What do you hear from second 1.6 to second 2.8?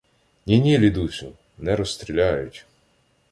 розстріляють.